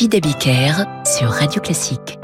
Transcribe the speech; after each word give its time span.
Sur 0.00 1.28
Radio 1.28 1.60
Classique. 1.60 2.18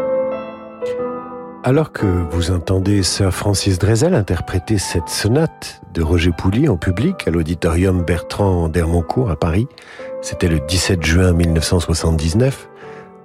Alors 1.63 1.93
que 1.93 2.07
vous 2.31 2.51
entendez 2.51 3.03
Sir 3.03 3.35
Francis 3.35 3.79
Drezel 3.79 4.15
interpréter 4.15 4.79
cette 4.79 5.11
sonate 5.11 5.83
de 5.93 6.03
Roger 6.03 6.31
Pouli 6.31 6.71
en 6.71 6.79
public 6.79 7.29
à 7.29 7.31
l'auditorium 7.31 8.03
Bertrand 8.03 8.71
d'Hermoncourt 8.71 9.31
à 9.31 9.37
Paris, 9.37 9.69
c'était 10.23 10.49
le 10.49 10.61
17 10.61 11.05
juin 11.05 11.35
1979, 11.35 12.71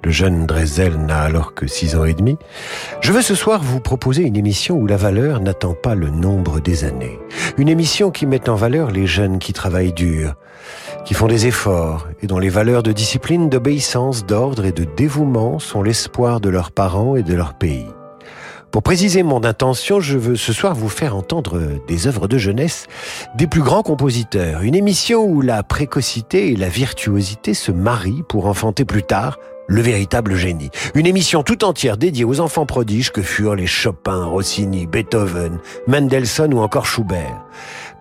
le 0.03 0.11
jeune 0.11 0.45
Drezel 0.45 0.97
n'a 0.97 1.21
alors 1.21 1.53
que 1.53 1.65
six 1.65 1.95
ans 1.95 2.03
et 2.03 2.13
demi. 2.13 2.37
Je 2.99 3.13
veux 3.13 3.21
ce 3.21 3.35
soir 3.35 3.63
vous 3.63 3.79
proposer 3.79 4.23
une 4.23 4.35
émission 4.35 4.75
où 4.75 4.85
la 4.85 4.97
valeur 4.97 5.39
n'attend 5.39 5.75
pas 5.75 5.95
le 5.95 6.09
nombre 6.09 6.59
des 6.59 6.83
années. 6.83 7.19
Une 7.57 7.69
émission 7.69 8.11
qui 8.11 8.25
met 8.25 8.49
en 8.49 8.55
valeur 8.55 8.91
les 8.91 9.07
jeunes 9.07 9.39
qui 9.39 9.53
travaillent 9.53 9.93
dur, 9.93 10.33
qui 11.05 11.13
font 11.13 11.27
des 11.27 11.47
efforts 11.47 12.07
et 12.21 12.27
dont 12.27 12.39
les 12.39 12.49
valeurs 12.49 12.83
de 12.83 12.91
discipline, 12.91 13.49
d'obéissance, 13.49 14.25
d'ordre 14.25 14.65
et 14.65 14.71
de 14.71 14.83
dévouement 14.83 15.59
sont 15.59 15.83
l'espoir 15.83 16.39
de 16.39 16.49
leurs 16.49 16.71
parents 16.71 17.15
et 17.15 17.23
de 17.23 17.33
leur 17.33 17.53
pays. 17.53 17.87
Pour 18.71 18.83
préciser 18.83 19.21
mon 19.21 19.43
intention, 19.43 19.99
je 19.99 20.17
veux 20.17 20.37
ce 20.37 20.53
soir 20.53 20.75
vous 20.75 20.87
faire 20.87 21.15
entendre 21.15 21.59
des 21.87 22.07
œuvres 22.07 22.29
de 22.29 22.37
jeunesse 22.37 22.87
des 23.35 23.45
plus 23.45 23.61
grands 23.61 23.83
compositeurs. 23.83 24.61
Une 24.61 24.75
émission 24.75 25.25
où 25.25 25.41
la 25.41 25.61
précocité 25.61 26.53
et 26.53 26.55
la 26.55 26.69
virtuosité 26.69 27.53
se 27.53 27.73
marient 27.73 28.23
pour 28.29 28.45
enfanter 28.45 28.85
plus 28.85 29.03
tard 29.03 29.37
le 29.67 29.81
véritable 29.81 30.35
génie. 30.35 30.69
Une 30.95 31.05
émission 31.05 31.43
tout 31.43 31.63
entière 31.63 31.97
dédiée 31.97 32.25
aux 32.25 32.39
enfants 32.39 32.65
prodiges 32.65 33.11
que 33.11 33.21
furent 33.21 33.55
les 33.55 33.67
Chopin, 33.67 34.25
Rossini, 34.25 34.87
Beethoven, 34.87 35.59
Mendelssohn 35.87 36.53
ou 36.53 36.59
encore 36.59 36.85
Schubert. 36.85 37.45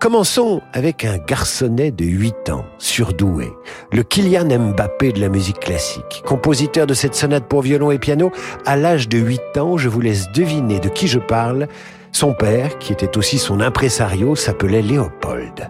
Commençons 0.01 0.63
avec 0.73 1.05
un 1.05 1.19
garçonnet 1.19 1.91
de 1.91 2.05
8 2.05 2.49
ans, 2.49 2.65
surdoué, 2.79 3.53
le 3.91 4.01
Kylian 4.01 4.47
Mbappé 4.47 5.11
de 5.11 5.21
la 5.21 5.29
musique 5.29 5.59
classique. 5.59 6.23
Compositeur 6.25 6.87
de 6.87 6.95
cette 6.95 7.13
sonate 7.13 7.47
pour 7.47 7.61
violon 7.61 7.91
et 7.91 7.99
piano, 7.99 8.31
à 8.65 8.77
l'âge 8.77 9.09
de 9.09 9.19
8 9.19 9.59
ans, 9.59 9.77
je 9.77 9.89
vous 9.89 10.01
laisse 10.01 10.31
deviner 10.31 10.79
de 10.79 10.89
qui 10.89 11.07
je 11.07 11.19
parle. 11.19 11.67
Son 12.11 12.33
père, 12.33 12.79
qui 12.79 12.93
était 12.93 13.15
aussi 13.15 13.37
son 13.37 13.59
impresario, 13.59 14.35
s'appelait 14.35 14.81
Léopold. 14.81 15.69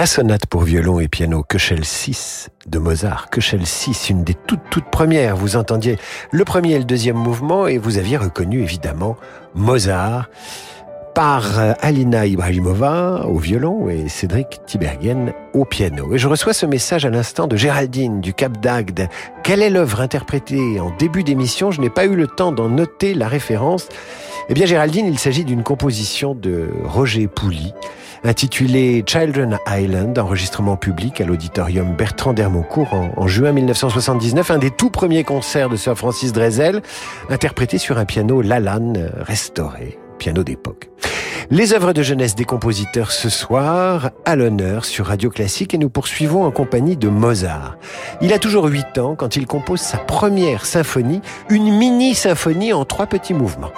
La 0.00 0.06
sonate 0.06 0.46
pour 0.46 0.62
violon 0.62 0.98
et 0.98 1.08
piano 1.08 1.42
Köchel 1.42 1.84
6 1.84 2.48
de 2.64 2.78
Mozart. 2.78 3.28
Köchel 3.28 3.66
6, 3.66 4.08
une 4.08 4.24
des 4.24 4.32
toutes 4.32 4.62
toutes 4.70 4.90
premières. 4.90 5.36
Vous 5.36 5.56
entendiez 5.56 5.98
le 6.30 6.42
premier 6.46 6.72
et 6.72 6.78
le 6.78 6.86
deuxième 6.86 7.18
mouvement 7.18 7.66
et 7.66 7.76
vous 7.76 7.98
aviez 7.98 8.16
reconnu 8.16 8.62
évidemment 8.62 9.18
Mozart 9.54 10.30
par 11.14 11.58
euh, 11.58 11.74
Alina 11.82 12.24
Ibrahimova 12.24 13.26
au 13.26 13.36
violon 13.36 13.90
et 13.90 14.08
Cédric 14.08 14.64
Tibergen 14.64 15.34
au 15.52 15.66
piano. 15.66 16.14
Et 16.14 16.18
je 16.18 16.28
reçois 16.28 16.54
ce 16.54 16.64
message 16.64 17.04
à 17.04 17.10
l'instant 17.10 17.46
de 17.46 17.56
Géraldine 17.56 18.22
du 18.22 18.32
Cap 18.32 18.58
d'Agde. 18.58 19.06
Quelle 19.42 19.60
est 19.60 19.68
l'œuvre 19.68 20.00
interprétée 20.00 20.80
en 20.80 20.96
début 20.96 21.24
d'émission? 21.24 21.72
Je 21.72 21.82
n'ai 21.82 21.90
pas 21.90 22.06
eu 22.06 22.16
le 22.16 22.26
temps 22.26 22.52
d'en 22.52 22.70
noter 22.70 23.12
la 23.12 23.28
référence. 23.28 23.86
Eh 24.50 24.54
bien 24.54 24.66
Géraldine, 24.66 25.06
il 25.06 25.16
s'agit 25.16 25.44
d'une 25.44 25.62
composition 25.62 26.34
de 26.34 26.70
Roger 26.82 27.28
Pouli 27.28 27.72
intitulé 28.24 29.04
Children 29.06 29.58
Island, 29.68 30.18
enregistrement 30.18 30.76
public 30.76 31.20
à 31.20 31.24
l'auditorium 31.24 31.94
Bertrand 31.94 32.32
d'Hermoncourt 32.32 32.92
en, 32.92 33.28
juin 33.28 33.52
1979, 33.52 34.50
un 34.50 34.58
des 34.58 34.72
tout 34.72 34.90
premiers 34.90 35.22
concerts 35.22 35.68
de 35.68 35.76
Sir 35.76 35.96
Francis 35.96 36.32
Drezel, 36.32 36.82
interprété 37.30 37.78
sur 37.78 37.96
un 37.96 38.04
piano 38.04 38.42
Lalanne 38.42 39.12
restauré, 39.20 39.98
piano 40.18 40.42
d'époque. 40.42 40.90
Les 41.50 41.72
œuvres 41.72 41.92
de 41.92 42.02
jeunesse 42.02 42.34
des 42.34 42.44
compositeurs 42.44 43.12
ce 43.12 43.28
soir, 43.28 44.10
à 44.24 44.34
l'honneur 44.34 44.84
sur 44.84 45.06
Radio 45.06 45.30
Classique 45.30 45.74
et 45.74 45.78
nous 45.78 45.90
poursuivons 45.90 46.44
en 46.44 46.50
compagnie 46.50 46.96
de 46.96 47.08
Mozart. 47.08 47.78
Il 48.20 48.32
a 48.32 48.40
toujours 48.40 48.66
8 48.66 48.98
ans 48.98 49.14
quand 49.14 49.36
il 49.36 49.46
compose 49.46 49.80
sa 49.80 49.98
première 49.98 50.66
symphonie, 50.66 51.22
une 51.48 51.72
mini-symphonie 51.72 52.72
en 52.72 52.84
trois 52.84 53.06
petits 53.06 53.34
mouvements. 53.34 53.72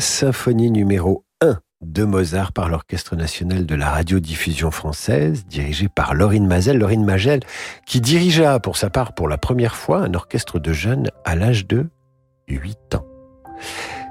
Symphonie 0.00 0.70
numéro 0.70 1.24
1 1.42 1.58
de 1.82 2.04
Mozart 2.04 2.52
par 2.52 2.68
l'Orchestre 2.68 3.16
national 3.16 3.66
de 3.66 3.74
la 3.74 3.90
radiodiffusion 3.90 4.70
française, 4.70 5.44
dirigé 5.46 5.88
par 5.88 6.14
Laurine 6.14 6.46
Mazel. 6.46 6.78
Laurine 6.78 7.04
Magel, 7.04 7.40
qui 7.86 8.00
dirigea 8.00 8.58
pour 8.60 8.76
sa 8.76 8.90
part 8.90 9.14
pour 9.14 9.28
la 9.28 9.38
première 9.38 9.76
fois 9.76 9.98
un 9.98 10.14
orchestre 10.14 10.58
de 10.58 10.72
jeunes 10.72 11.10
à 11.24 11.36
l'âge 11.36 11.66
de 11.66 11.86
8 12.48 12.94
ans. 12.94 13.06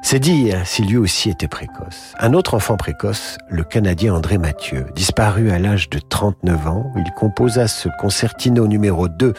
C'est 0.01 0.19
dire 0.19 0.65
si 0.65 0.81
lui 0.83 0.97
aussi 0.97 1.29
était 1.29 1.47
précoce. 1.47 2.13
Un 2.19 2.33
autre 2.33 2.53
enfant 2.53 2.77
précoce, 2.77 3.37
le 3.49 3.63
Canadien 3.63 4.13
André 4.13 4.37
Mathieu, 4.37 4.85
disparu 4.95 5.51
à 5.51 5.59
l'âge 5.59 5.89
de 5.89 5.99
39 5.99 6.67
ans, 6.67 6.91
il 6.95 7.11
composa 7.11 7.67
ce 7.67 7.89
concertino 7.99 8.65
numéro 8.65 9.07
2 9.07 9.33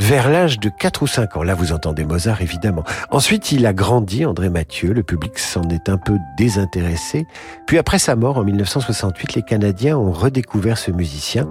vers 0.00 0.30
l'âge 0.30 0.58
de 0.58 0.70
4 0.70 1.02
ou 1.02 1.06
5 1.06 1.36
ans. 1.36 1.42
Là, 1.42 1.54
vous 1.54 1.72
entendez 1.72 2.04
Mozart, 2.04 2.40
évidemment. 2.40 2.84
Ensuite, 3.10 3.52
il 3.52 3.66
a 3.66 3.72
grandi, 3.72 4.24
André 4.24 4.48
Mathieu, 4.48 4.92
le 4.92 5.02
public 5.02 5.38
s'en 5.38 5.68
est 5.68 5.88
un 5.88 5.98
peu 5.98 6.16
désintéressé. 6.38 7.26
Puis 7.66 7.78
après 7.78 7.98
sa 7.98 8.16
mort, 8.16 8.38
en 8.38 8.44
1968, 8.44 9.34
les 9.34 9.42
Canadiens 9.42 9.98
ont 9.98 10.10
redécouvert 10.10 10.78
ce 10.78 10.90
musicien. 10.90 11.46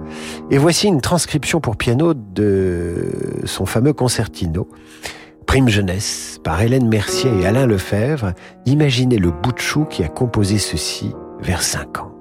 Et 0.50 0.58
voici 0.58 0.88
une 0.88 1.00
transcription 1.00 1.60
pour 1.60 1.76
piano 1.76 2.12
de 2.12 3.40
son 3.44 3.66
fameux 3.66 3.92
concertino. 3.92 4.68
Prime 5.52 5.68
jeunesse, 5.68 6.40
par 6.42 6.62
Hélène 6.62 6.88
Mercier 6.88 7.30
et 7.38 7.44
Alain 7.44 7.66
Lefebvre, 7.66 8.32
imaginez 8.64 9.18
le 9.18 9.30
bout 9.30 9.52
de 9.52 9.58
chou 9.58 9.84
qui 9.84 10.02
a 10.02 10.08
composé 10.08 10.56
ceci 10.56 11.12
vers 11.42 11.62
5 11.62 11.98
ans. 11.98 12.11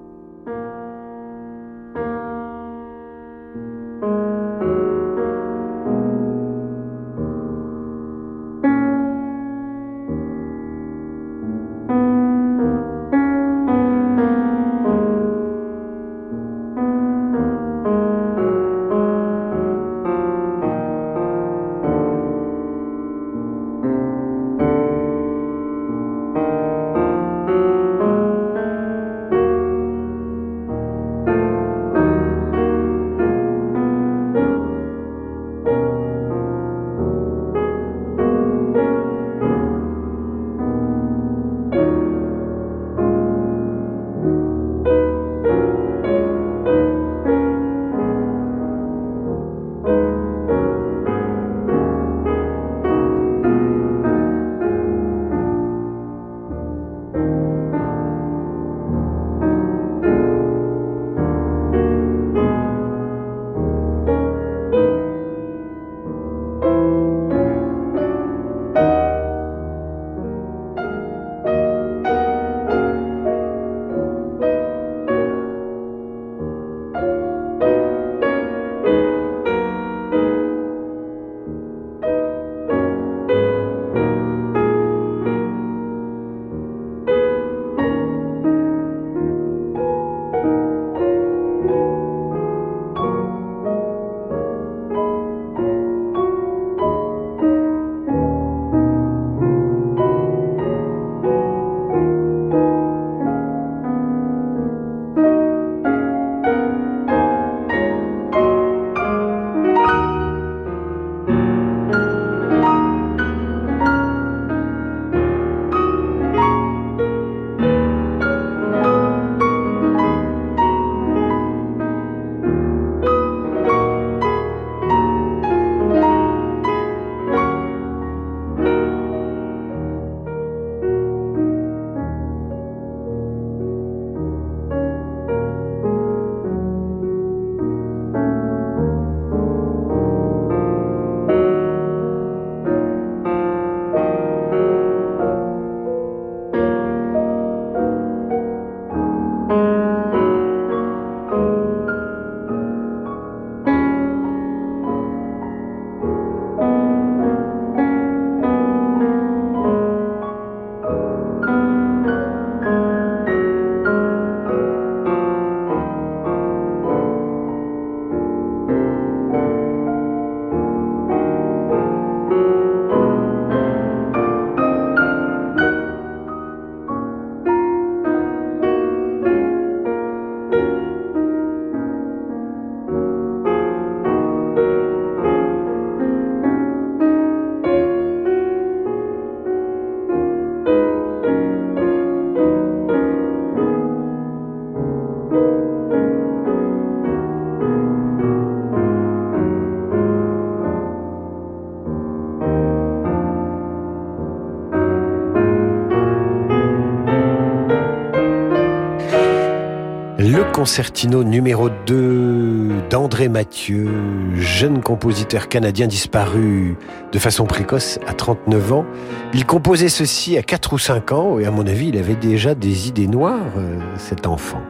Concertino 210.61 211.23
numéro 211.23 211.69
2 211.87 212.83
d'André 212.91 213.29
Mathieu, 213.29 213.89
jeune 214.35 214.83
compositeur 214.83 215.49
canadien 215.49 215.87
disparu 215.87 216.77
de 217.11 217.17
façon 217.17 217.47
précoce 217.47 217.97
à 218.05 218.13
39 218.13 218.73
ans. 218.73 218.85
Il 219.33 219.47
composait 219.47 219.89
ceci 219.89 220.37
à 220.37 220.43
4 220.43 220.73
ou 220.73 220.77
5 220.77 221.11
ans 221.13 221.39
et 221.39 221.47
à 221.47 221.51
mon 221.51 221.65
avis, 221.65 221.87
il 221.87 221.97
avait 221.97 222.13
déjà 222.13 222.53
des 222.53 222.87
idées 222.87 223.07
noires, 223.07 223.39
euh, 223.57 223.79
cet 223.97 224.27
enfant. 224.27 224.61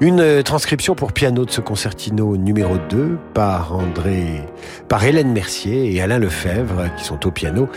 Une 0.00 0.44
transcription 0.44 0.94
pour 0.94 1.12
piano 1.12 1.44
de 1.44 1.50
ce 1.50 1.60
concertino 1.60 2.36
numéro 2.36 2.76
2 2.88 3.18
par 3.34 3.74
André, 3.74 4.44
par 4.86 5.02
Hélène 5.02 5.32
Mercier 5.32 5.92
et 5.92 6.00
Alain 6.00 6.20
Lefebvre 6.20 6.84
qui 6.96 7.02
sont 7.04 7.26
au 7.26 7.32
piano. 7.32 7.68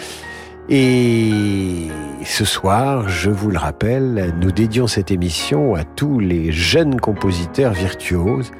Et 0.71 1.87
ce 2.23 2.45
soir, 2.45 3.09
je 3.09 3.31
vous 3.31 3.49
le 3.49 3.57
rappelle, 3.57 4.35
nous 4.39 4.51
dédions 4.51 4.85
cette 4.85 5.09
émission 5.09 5.73
à 5.73 5.83
tous 5.83 6.19
les 6.19 6.51
jeunes 6.51 6.99
compositeurs 6.99 7.73
virtuoses, 7.73 8.51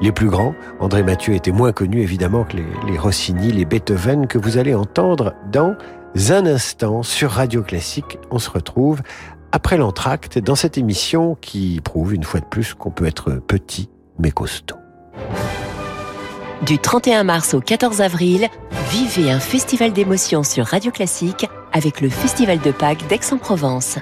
les 0.00 0.10
plus 0.10 0.28
grands. 0.28 0.54
André 0.80 1.02
Mathieu 1.02 1.34
était 1.34 1.52
moins 1.52 1.72
connu 1.72 2.00
évidemment 2.00 2.44
que 2.44 2.56
les, 2.56 2.98
Rossini, 2.98 3.52
les 3.52 3.66
Beethoven 3.66 4.26
que 4.26 4.38
vous 4.38 4.56
allez 4.56 4.74
entendre 4.74 5.34
dans 5.52 5.76
un 6.30 6.46
instant 6.46 7.02
sur 7.02 7.32
Radio 7.32 7.62
Classique. 7.62 8.18
On 8.30 8.38
se 8.38 8.48
retrouve 8.48 9.02
après 9.52 9.76
l'entracte 9.76 10.38
dans 10.38 10.54
cette 10.54 10.78
émission 10.78 11.36
qui 11.38 11.82
prouve 11.84 12.14
une 12.14 12.24
fois 12.24 12.40
de 12.40 12.46
plus 12.46 12.72
qu'on 12.72 12.90
peut 12.90 13.06
être 13.06 13.32
petit 13.46 13.90
mais 14.18 14.30
costaud. 14.30 14.76
Du 16.62 16.78
31 16.78 17.22
mars 17.22 17.54
au 17.54 17.60
14 17.60 18.00
avril, 18.00 18.48
vivez 18.90 19.30
un 19.30 19.38
festival 19.38 19.92
d'émotions 19.92 20.42
sur 20.42 20.66
Radio 20.66 20.90
Classique 20.90 21.46
avec 21.72 22.00
le 22.00 22.08
Festival 22.08 22.58
de 22.58 22.72
Pâques 22.72 23.06
d'Aix-en-Provence. 23.08 23.98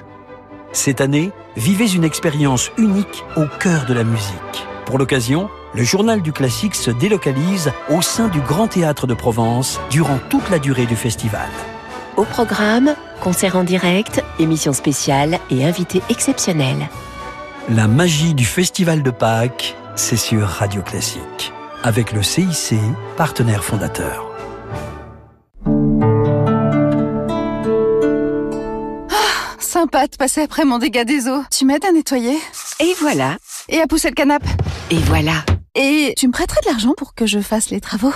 Cette 0.71 0.99
année, 0.99 1.31
vivez 1.55 1.93
une 1.93 2.03
expérience 2.03 2.71
unique 2.77 3.23
au 3.35 3.43
cœur 3.59 3.85
de 3.85 3.93
la 3.93 4.03
musique. 4.03 4.65
Pour 4.85 4.97
l'occasion, 4.97 5.49
le 5.75 5.83
journal 5.83 6.21
du 6.21 6.33
classique 6.33 6.73
se 6.73 6.89
délocalise 6.89 7.71
au 7.89 8.01
sein 8.01 8.27
du 8.27 8.41
Grand 8.41 8.67
Théâtre 8.67 9.05
de 9.05 9.13
Provence 9.13 9.79
durant 9.91 10.17
toute 10.29 10.49
la 10.49 10.57
durée 10.57 10.87
du 10.87 10.95
festival. 10.95 11.49
Au 12.15 12.23
programme, 12.23 12.95
concerts 13.21 13.55
en 13.55 13.63
direct, 13.63 14.23
émissions 14.39 14.73
spéciales 14.73 15.39
et 15.51 15.63
invités 15.63 16.01
exceptionnels. 16.09 16.89
La 17.69 17.87
magie 17.87 18.33
du 18.33 18.45
Festival 18.45 19.03
de 19.03 19.11
Pâques, 19.11 19.75
c'est 19.95 20.17
sur 20.17 20.47
Radio 20.47 20.81
Classique, 20.81 21.53
avec 21.87 22.11
le 22.11 22.21
CIC, 22.21 22.75
partenaire 23.15 23.63
fondateur. 23.63 24.29
Ah, 29.09 29.55
sympa 29.57 30.07
de 30.07 30.17
passer 30.17 30.41
après 30.41 30.65
mon 30.65 30.79
dégât 30.79 31.05
des 31.05 31.29
eaux. 31.29 31.43
Tu 31.49 31.63
m'aides 31.63 31.85
à 31.85 31.93
nettoyer? 31.93 32.37
Et 32.81 32.93
voilà. 32.99 33.37
Et 33.69 33.79
à 33.79 33.87
pousser 33.87 34.09
le 34.09 34.15
canapé? 34.15 34.49
Et 34.91 34.97
voilà. 34.97 35.45
Et 35.75 36.13
tu 36.17 36.27
me 36.27 36.33
prêterais 36.33 36.59
de 36.65 36.69
l'argent 36.69 36.93
pour 36.97 37.15
que 37.15 37.25
je 37.25 37.39
fasse 37.39 37.69
les 37.69 37.79
travaux? 37.79 38.13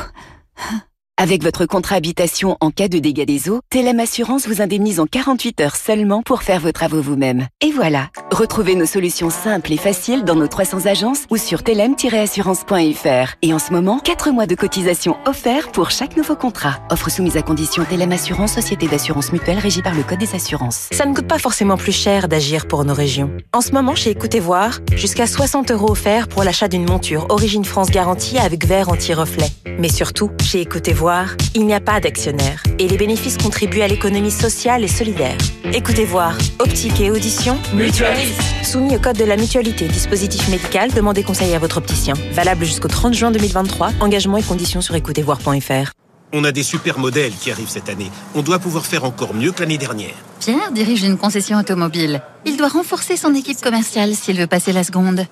Avec 1.22 1.44
votre 1.44 1.68
contrat 1.68 1.98
habitation 1.98 2.58
en 2.62 2.72
cas 2.72 2.88
de 2.88 2.98
dégâts 2.98 3.28
des 3.28 3.48
eaux, 3.48 3.60
Telem 3.70 4.00
Assurance 4.00 4.48
vous 4.48 4.60
indemnise 4.60 5.00
en 5.00 5.06
48 5.06 5.62
heures 5.62 5.76
seulement 5.76 6.24
pour 6.24 6.42
faire 6.42 6.60
vos 6.60 6.72
travaux 6.72 7.00
vous-même. 7.00 7.46
Et 7.62 7.72
voilà, 7.72 8.08
retrouvez 8.32 8.74
nos 8.74 8.88
solutions 8.88 9.30
simples 9.30 9.72
et 9.72 9.78
faciles 9.78 10.24
dans 10.24 10.34
nos 10.34 10.48
300 10.48 10.88
agences 10.88 11.26
ou 11.30 11.38
sur 11.38 11.62
telem-assurance.fr. 11.62 13.36
Et 13.44 13.54
en 13.54 13.60
ce 13.60 13.72
moment, 13.72 14.00
4 14.00 14.32
mois 14.32 14.48
de 14.48 14.56
cotisation 14.56 15.16
offerts 15.28 15.72
pour 15.72 15.92
chaque 15.92 16.18
nouveau 16.18 16.36
contrat. 16.36 16.80
Offre 16.90 17.12
soumise 17.12 17.38
à 17.38 17.44
condition 17.44 17.86
Telem 17.86 18.12
Assurance, 18.12 18.54
société 18.54 18.88
d'assurance 18.88 19.32
mutuelle 19.32 19.60
régie 19.60 19.84
par 19.84 19.94
le 19.94 20.02
Code 20.02 20.18
des 20.18 20.34
assurances. 20.34 20.88
Ça 20.92 21.06
ne 21.06 21.14
coûte 21.14 21.28
pas 21.28 21.38
forcément 21.38 21.78
plus 21.78 21.92
cher 21.92 22.30
d'agir 22.30 22.66
pour 22.66 22.84
nos 22.84 22.96
régions. 22.96 23.30
En 23.54 23.62
ce 23.62 23.74
moment, 23.74 23.94
chez 23.94 24.10
Écoutez 24.10 24.40
Voir, 24.40 24.80
jusqu'à 24.96 25.28
60 25.28 25.70
euros 25.70 25.92
offerts 25.92 26.28
pour 26.28 26.44
l'achat 26.44 26.68
d'une 26.68 26.90
monture 26.90 27.28
Origine 27.30 27.64
France 27.64 27.92
garantie 27.92 28.40
avec 28.40 28.66
verre 28.66 28.90
anti-reflet. 28.90 29.52
Mais 29.78 29.90
surtout, 29.90 30.32
chez 30.44 30.62
Écoutez 30.62 30.94
Voir, 30.94 31.11
il 31.56 31.66
n'y 31.66 31.74
a 31.74 31.80
pas 31.80 32.00
d'actionnaire 32.00 32.64
et 32.80 32.88
les 32.88 32.98
bénéfices 32.98 33.38
contribuent 33.38 33.82
à 33.82 33.88
l'économie 33.88 34.32
sociale 34.32 34.84
et 34.84 34.88
solidaire. 34.88 35.38
Écoutez 35.74 36.06
voir, 36.06 36.38
optique 36.60 37.00
et 37.02 37.12
audition, 37.12 37.58
mutualiste. 37.74 38.42
Soumis 38.64 38.96
au 38.96 39.00
code 39.00 39.18
de 39.18 39.26
la 39.26 39.38
mutualité, 39.38 39.88
dispositif 39.88 40.48
médical, 40.50 40.92
demandez 40.92 41.24
conseil 41.24 41.54
à 41.54 41.60
votre 41.60 41.78
opticien. 41.78 42.14
Valable 42.32 42.66
jusqu'au 42.66 42.88
30 42.88 43.14
juin 43.14 43.32
2023. 43.32 43.92
Engagement 44.00 44.38
et 44.38 44.44
conditions 44.44 44.82
sur 44.82 44.96
écoutezvoir.fr. 44.96 45.92
On 46.34 46.46
a 46.46 46.52
des 46.54 46.64
super 46.64 46.98
modèles 46.98 47.34
qui 47.34 47.52
arrivent 47.52 47.70
cette 47.70 47.90
année. 47.90 48.10
On 48.36 48.42
doit 48.42 48.60
pouvoir 48.60 48.86
faire 48.86 49.04
encore 49.04 49.34
mieux 49.34 49.52
que 49.52 49.60
l'année 49.60 49.78
dernière. 49.78 50.16
Pierre 50.40 50.72
dirige 50.72 51.04
une 51.04 51.18
concession 51.18 51.58
automobile. 51.58 52.22
Il 52.46 52.56
doit 52.56 52.70
renforcer 52.70 53.18
son 53.18 53.36
équipe 53.36 53.60
commerciale 53.60 54.16
s'il 54.16 54.38
veut 54.38 54.48
passer 54.48 54.72
la 54.72 54.84
seconde. 54.84 55.26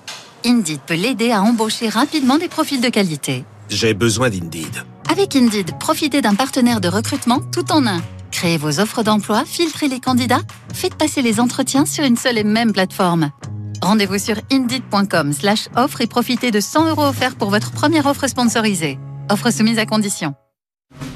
Indeed 0.44 0.80
peut 0.86 0.94
l'aider 0.94 1.30
à 1.30 1.42
embaucher 1.42 1.88
rapidement 1.88 2.36
des 2.36 2.48
profils 2.48 2.80
de 2.80 2.88
qualité. 2.90 3.44
J'ai 3.70 3.94
besoin 3.94 4.28
d'Indeed. 4.28 4.84
Avec 5.10 5.34
Indeed, 5.34 5.76
profitez 5.80 6.20
d'un 6.20 6.36
partenaire 6.36 6.80
de 6.80 6.86
recrutement 6.86 7.40
tout 7.40 7.72
en 7.72 7.84
un. 7.84 8.00
Créez 8.30 8.58
vos 8.58 8.78
offres 8.78 9.02
d'emploi, 9.02 9.44
filtrez 9.44 9.88
les 9.88 9.98
candidats, 9.98 10.42
faites 10.72 10.94
passer 10.94 11.20
les 11.20 11.40
entretiens 11.40 11.84
sur 11.84 12.04
une 12.04 12.16
seule 12.16 12.38
et 12.38 12.44
même 12.44 12.72
plateforme. 12.72 13.32
Rendez-vous 13.82 14.18
sur 14.18 14.36
indeed.com 14.52 15.32
slash 15.32 15.66
offre 15.74 16.00
et 16.00 16.06
profitez 16.06 16.52
de 16.52 16.60
100 16.60 16.90
euros 16.90 17.06
offerts 17.06 17.34
pour 17.34 17.50
votre 17.50 17.72
première 17.72 18.06
offre 18.06 18.28
sponsorisée. 18.28 19.00
Offre 19.28 19.50
soumise 19.50 19.80
à 19.80 19.86
condition. 19.86 20.34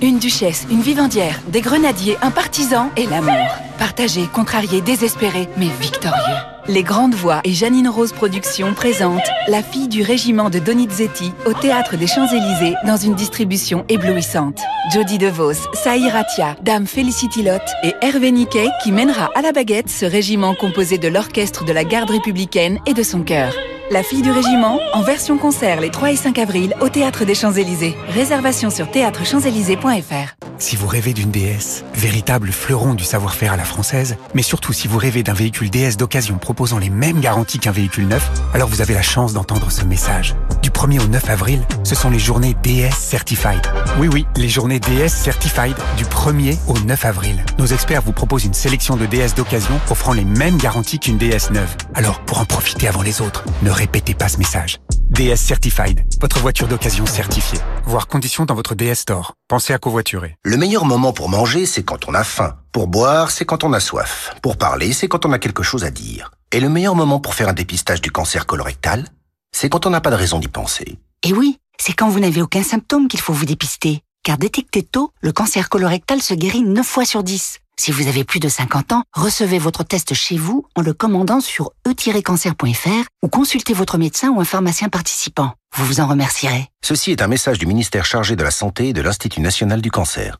Une 0.02 0.18
duchesse, 0.18 0.66
une 0.72 0.82
vivandière, 0.82 1.40
des 1.46 1.60
grenadiers, 1.60 2.16
un 2.20 2.32
partisan 2.32 2.90
et 2.96 3.06
l'amour. 3.06 3.46
Partagé, 3.78 4.26
contrarié, 4.26 4.80
désespéré, 4.80 5.48
mais 5.56 5.70
victorieux. 5.80 6.53
Les 6.66 6.82
Grandes 6.82 7.14
Voix 7.14 7.42
et 7.44 7.52
Janine 7.52 7.88
Rose 7.88 8.12
Productions 8.12 8.72
présentent 8.72 9.28
La 9.48 9.62
fille 9.62 9.86
du 9.86 10.02
régiment 10.02 10.48
de 10.48 10.58
Donizetti 10.58 11.32
au 11.44 11.52
Théâtre 11.52 11.98
des 11.98 12.06
Champs-Élysées 12.06 12.74
dans 12.86 12.96
une 12.96 13.14
distribution 13.14 13.84
éblouissante. 13.90 14.60
Jodie 14.90 15.18
DeVos, 15.18 15.68
Saï 15.74 16.08
Ratia, 16.08 16.56
Dame 16.62 16.86
Felicity 16.86 17.42
Lott 17.42 17.60
et 17.82 17.92
Hervé 18.00 18.32
Niquet 18.32 18.68
qui 18.82 18.92
mènera 18.92 19.28
à 19.34 19.42
la 19.42 19.52
baguette 19.52 19.90
ce 19.90 20.06
régiment 20.06 20.54
composé 20.54 20.96
de 20.96 21.08
l'orchestre 21.08 21.66
de 21.66 21.72
la 21.72 21.84
garde 21.84 22.10
républicaine 22.10 22.78
et 22.86 22.94
de 22.94 23.02
son 23.02 23.22
chœur. 23.22 23.52
La 23.90 24.02
fille 24.02 24.22
du 24.22 24.30
régiment, 24.30 24.80
en 24.94 25.02
version 25.02 25.36
concert 25.36 25.82
les 25.82 25.90
3 25.90 26.12
et 26.12 26.16
5 26.16 26.38
avril 26.38 26.74
au 26.80 26.88
Théâtre 26.88 27.26
des 27.26 27.34
Champs-Élysées. 27.34 27.94
Réservation 28.08 28.70
sur 28.70 28.90
théâtrechamps-élysées.fr. 28.90 30.53
Si 30.58 30.76
vous 30.76 30.86
rêvez 30.86 31.12
d'une 31.14 31.32
DS, 31.32 31.84
véritable 31.94 32.52
fleuron 32.52 32.94
du 32.94 33.02
savoir-faire 33.02 33.52
à 33.52 33.56
la 33.56 33.64
française, 33.64 34.16
mais 34.34 34.42
surtout 34.42 34.72
si 34.72 34.86
vous 34.86 34.98
rêvez 34.98 35.24
d'un 35.24 35.32
véhicule 35.32 35.68
DS 35.68 35.96
d'occasion 35.96 36.38
proposant 36.38 36.78
les 36.78 36.90
mêmes 36.90 37.20
garanties 37.20 37.58
qu'un 37.58 37.72
véhicule 37.72 38.06
neuf, 38.06 38.30
alors 38.52 38.68
vous 38.68 38.80
avez 38.80 38.94
la 38.94 39.02
chance 39.02 39.32
d'entendre 39.32 39.70
ce 39.72 39.84
message. 39.84 40.36
Du 40.62 40.70
1er 40.70 41.00
au 41.00 41.08
9 41.08 41.28
avril, 41.28 41.66
ce 41.82 41.96
sont 41.96 42.08
les 42.08 42.20
journées 42.20 42.54
DS 42.62 42.94
Certified. 42.96 43.60
Oui 43.98 44.08
oui, 44.12 44.26
les 44.36 44.48
journées 44.48 44.78
DS 44.78 45.08
Certified 45.08 45.76
du 45.96 46.04
1er 46.04 46.56
au 46.68 46.78
9 46.78 47.04
avril. 47.04 47.44
Nos 47.58 47.66
experts 47.66 48.02
vous 48.02 48.12
proposent 48.12 48.44
une 48.44 48.54
sélection 48.54 48.96
de 48.96 49.06
DS 49.06 49.34
d'occasion 49.36 49.80
offrant 49.90 50.12
les 50.12 50.24
mêmes 50.24 50.56
garanties 50.56 51.00
qu'une 51.00 51.18
DS 51.18 51.50
neuve. 51.50 51.74
Alors 51.94 52.20
pour 52.20 52.38
en 52.38 52.44
profiter 52.44 52.86
avant 52.86 53.02
les 53.02 53.20
autres, 53.20 53.44
ne 53.62 53.70
répétez 53.70 54.14
pas 54.14 54.28
ce 54.28 54.38
message. 54.38 54.78
DS 55.14 55.36
Certified, 55.36 56.04
votre 56.20 56.40
voiture 56.40 56.66
d'occasion 56.66 57.06
certifiée. 57.06 57.60
Voir 57.84 58.08
conditions 58.08 58.46
dans 58.46 58.56
votre 58.56 58.74
DS 58.74 58.96
Store. 58.96 59.34
Pensez 59.46 59.72
à 59.72 59.78
covoiturer. 59.78 60.36
Le 60.42 60.56
meilleur 60.56 60.84
moment 60.84 61.12
pour 61.12 61.28
manger, 61.28 61.66
c'est 61.66 61.84
quand 61.84 62.08
on 62.08 62.14
a 62.14 62.24
faim. 62.24 62.56
Pour 62.72 62.88
boire, 62.88 63.30
c'est 63.30 63.44
quand 63.44 63.62
on 63.62 63.72
a 63.72 63.78
soif. 63.78 64.34
Pour 64.42 64.56
parler, 64.56 64.92
c'est 64.92 65.06
quand 65.06 65.24
on 65.24 65.30
a 65.30 65.38
quelque 65.38 65.62
chose 65.62 65.84
à 65.84 65.92
dire. 65.92 66.32
Et 66.50 66.58
le 66.58 66.68
meilleur 66.68 66.96
moment 66.96 67.20
pour 67.20 67.34
faire 67.34 67.48
un 67.48 67.52
dépistage 67.52 68.00
du 68.00 68.10
cancer 68.10 68.44
colorectal, 68.44 69.06
c'est 69.52 69.68
quand 69.68 69.86
on 69.86 69.90
n'a 69.90 70.00
pas 70.00 70.10
de 70.10 70.16
raison 70.16 70.40
d'y 70.40 70.48
penser. 70.48 70.98
Et 71.22 71.32
oui, 71.32 71.60
c'est 71.78 71.92
quand 71.92 72.08
vous 72.08 72.18
n'avez 72.18 72.42
aucun 72.42 72.64
symptôme 72.64 73.06
qu'il 73.06 73.20
faut 73.20 73.32
vous 73.32 73.46
dépister. 73.46 74.02
Car 74.24 74.36
détecté 74.36 74.82
tôt, 74.82 75.12
le 75.20 75.30
cancer 75.30 75.68
colorectal 75.68 76.22
se 76.22 76.34
guérit 76.34 76.62
9 76.62 76.84
fois 76.84 77.04
sur 77.04 77.22
10. 77.22 77.60
Si 77.76 77.90
vous 77.90 78.06
avez 78.06 78.24
plus 78.24 78.40
de 78.40 78.48
50 78.48 78.92
ans, 78.92 79.02
recevez 79.12 79.58
votre 79.58 79.82
test 79.82 80.14
chez 80.14 80.36
vous 80.36 80.64
en 80.76 80.82
le 80.82 80.92
commandant 80.92 81.40
sur 81.40 81.72
e-cancer.fr 81.86 83.04
ou 83.22 83.28
consultez 83.28 83.74
votre 83.74 83.98
médecin 83.98 84.30
ou 84.30 84.40
un 84.40 84.44
pharmacien 84.44 84.88
participant. 84.88 85.54
Vous 85.74 85.84
vous 85.84 86.00
en 86.00 86.06
remercierez. 86.06 86.68
Ceci 86.84 87.10
est 87.10 87.20
un 87.20 87.26
message 87.26 87.58
du 87.58 87.66
ministère 87.66 88.04
chargé 88.04 88.36
de 88.36 88.44
la 88.44 88.52
Santé 88.52 88.88
et 88.88 88.92
de 88.92 89.02
l'Institut 89.02 89.40
national 89.40 89.82
du 89.82 89.90
cancer. 89.90 90.38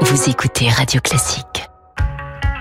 Vous 0.00 0.30
écoutez 0.30 0.68
Radio 0.68 1.00
Classique. 1.00 1.66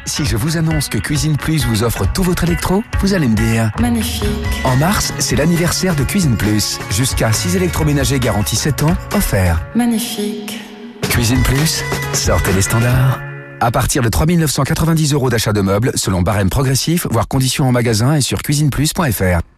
Si 0.08 0.26
je 0.26 0.38
vous 0.38 0.58
annonce 0.58 0.90
que 0.90 0.98
Cuisine 0.98 1.38
Plus 1.38 1.66
vous 1.66 1.84
offre 1.84 2.06
tout 2.12 2.24
votre 2.24 2.44
électro, 2.44 2.84
vous 3.00 3.14
allez 3.14 3.28
me 3.28 3.36
dire 3.36 3.72
Magnifique. 3.80 4.28
En 4.64 4.76
mars, 4.76 5.14
c'est 5.20 5.36
l'anniversaire 5.36 5.96
de 5.96 6.04
Cuisine 6.04 6.38
Plus. 6.38 6.80
Jusqu'à 6.92 7.32
6 7.32 7.56
électroménagers 7.56 8.20
garantis 8.20 8.56
7 8.56 8.84
ans, 8.84 8.96
offerts. 9.14 9.62
Magnifique. 9.76 10.65
Cuisine 11.10 11.42
Plus, 11.44 11.84
sortez 12.14 12.54
les 12.54 12.62
standards. 12.62 13.20
À 13.60 13.72
partir 13.72 14.02
de 14.02 14.10
3 14.10 14.26
990 14.28 15.14
euros 15.14 15.30
d'achat 15.30 15.54
de 15.54 15.62
meubles, 15.62 15.92
selon 15.96 16.22
barème 16.22 16.50
progressif, 16.50 17.08
voire 17.10 17.28
conditions 17.28 17.68
en 17.68 17.72
magasin 17.72 18.16
et 18.16 18.22
sur 18.22 18.42
cuisineplus.fr. 18.42 19.55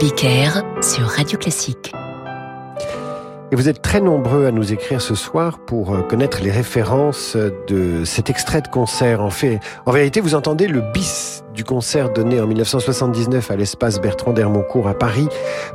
Abiker 0.00 0.62
sur 0.80 1.04
Radio 1.04 1.36
Classique. 1.36 1.92
Et 3.52 3.54
vous 3.54 3.68
êtes 3.68 3.82
très 3.82 4.00
nombreux 4.00 4.46
à 4.46 4.50
nous 4.50 4.72
écrire 4.72 5.02
ce 5.02 5.14
soir 5.14 5.58
pour 5.58 5.94
euh, 5.94 6.00
connaître 6.00 6.40
les 6.42 6.50
références 6.50 7.36
de 7.68 8.06
cet 8.06 8.30
extrait 8.30 8.62
de 8.62 8.68
concert. 8.68 9.20
En 9.20 9.28
fait, 9.28 9.60
en 9.84 9.92
vérité, 9.92 10.22
vous 10.22 10.34
entendez 10.34 10.68
le 10.68 10.80
bis 10.94 11.44
du 11.52 11.64
concert 11.64 12.10
donné 12.14 12.40
en 12.40 12.46
1979 12.46 13.50
à 13.50 13.56
l'espace 13.56 14.00
Bertrand 14.00 14.32
d'Hermoncourt 14.32 14.88
à 14.88 14.94
Paris 14.94 15.28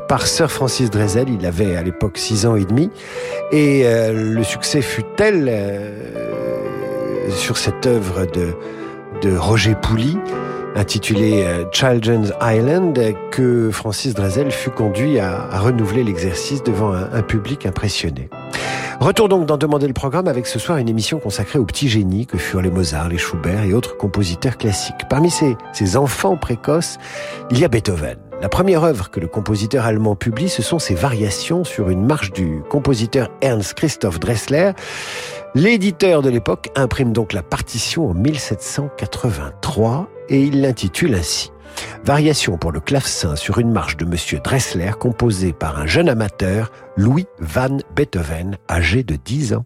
par 0.07 0.25
Sir 0.25 0.51
Francis 0.51 0.89
Drezel. 0.89 1.29
Il 1.29 1.45
avait 1.45 1.75
à 1.75 1.83
l'époque 1.83 2.17
six 2.17 2.47
ans 2.47 2.55
et 2.55 2.65
demi. 2.65 2.89
Et 3.51 3.83
euh, 3.85 4.11
le 4.11 4.43
succès 4.43 4.81
fut 4.81 5.05
tel 5.17 5.45
euh, 5.47 7.29
sur 7.29 7.57
cette 7.57 7.85
œuvre 7.85 8.25
de, 8.25 8.55
de 9.21 9.37
Roger 9.37 9.75
Pouli 9.79 10.17
intitulé 10.75 11.43
euh, 11.43 11.65
Children's 11.71 12.31
Island 12.41 12.99
que 13.31 13.71
Francis 13.71 14.13
Drezel 14.13 14.51
fut 14.51 14.69
conduit 14.69 15.19
à, 15.19 15.59
renouveler 15.59 16.03
l'exercice 16.03 16.61
devant 16.63 16.91
un, 16.93 17.21
public 17.21 17.65
impressionné. 17.65 18.29
Retour 18.99 19.29
donc 19.29 19.45
d'en 19.45 19.57
demander 19.57 19.87
le 19.87 19.93
programme 19.93 20.27
avec 20.27 20.47
ce 20.47 20.59
soir 20.59 20.77
une 20.77 20.87
émission 20.87 21.19
consacrée 21.19 21.59
aux 21.59 21.65
petits 21.65 21.89
génies 21.89 22.25
que 22.27 22.37
furent 22.37 22.61
les 22.61 22.71
Mozart, 22.71 23.09
les 23.09 23.17
Schubert 23.17 23.63
et 23.63 23.73
autres 23.73 23.97
compositeurs 23.97 24.57
classiques. 24.57 25.07
Parmi 25.09 25.29
ces, 25.29 25.57
ces 25.73 25.97
enfants 25.97 26.37
précoces, 26.37 26.97
il 27.51 27.59
y 27.59 27.65
a 27.65 27.67
Beethoven. 27.67 28.17
La 28.41 28.49
première 28.49 28.83
œuvre 28.83 29.09
que 29.09 29.19
le 29.19 29.27
compositeur 29.27 29.85
allemand 29.85 30.15
publie, 30.15 30.49
ce 30.49 30.61
sont 30.61 30.79
ses 30.79 30.93
variations 30.93 31.63
sur 31.63 31.89
une 31.89 32.05
marche 32.05 32.31
du 32.31 32.61
compositeur 32.69 33.29
Ernst 33.41 33.73
Christoph 33.75 34.19
Dressler. 34.19 34.71
L'éditeur 35.55 36.21
de 36.21 36.29
l'époque 36.29 36.69
imprime 36.75 37.13
donc 37.13 37.31
la 37.31 37.43
partition 37.43 38.09
en 38.09 38.13
1783 38.13 40.09
et 40.29 40.41
il 40.41 40.61
l'intitule 40.61 41.15
ainsi. 41.15 41.51
Variation 42.03 42.57
pour 42.57 42.71
le 42.71 42.79
clavecin 42.79 43.35
sur 43.35 43.59
une 43.59 43.71
marche 43.71 43.97
de 43.97 44.05
Monsieur 44.05 44.39
Dressler 44.39 44.91
composée 44.99 45.53
par 45.53 45.79
un 45.79 45.85
jeune 45.85 46.09
amateur, 46.09 46.71
Louis 46.95 47.25
van 47.39 47.77
Beethoven, 47.95 48.57
âgé 48.69 49.03
de 49.03 49.15
10 49.15 49.55
ans. 49.55 49.65